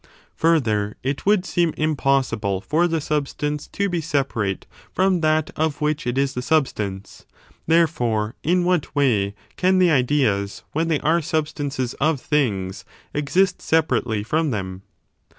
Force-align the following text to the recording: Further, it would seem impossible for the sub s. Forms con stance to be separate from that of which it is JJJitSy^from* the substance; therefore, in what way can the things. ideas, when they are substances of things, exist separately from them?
Further, 0.37 0.97
it 1.03 1.27
would 1.27 1.45
seem 1.45 1.75
impossible 1.77 2.59
for 2.59 2.87
the 2.87 2.99
sub 2.99 3.27
s. 3.27 3.33
Forms 3.33 3.33
con 3.33 3.35
stance 3.37 3.67
to 3.67 3.87
be 3.87 4.01
separate 4.01 4.65
from 4.91 5.21
that 5.21 5.51
of 5.55 5.79
which 5.79 6.07
it 6.07 6.17
is 6.17 6.31
JJJitSy^from* 6.31 6.33
the 6.33 6.41
substance; 6.41 7.25
therefore, 7.67 8.33
in 8.41 8.63
what 8.63 8.95
way 8.95 9.35
can 9.57 9.77
the 9.77 9.89
things. 9.89 9.97
ideas, 9.99 10.63
when 10.71 10.87
they 10.87 10.99
are 11.01 11.21
substances 11.21 11.93
of 12.01 12.19
things, 12.19 12.83
exist 13.13 13.61
separately 13.61 14.23
from 14.23 14.49
them? 14.49 14.81